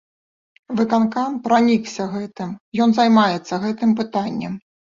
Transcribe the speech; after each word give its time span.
Выканкам 0.79 1.35
пранікся 1.45 2.07
гэтым, 2.15 2.57
ён 2.87 2.99
займаецца 3.01 3.63
гэтым 3.67 3.89
пытаннем. 4.01 4.53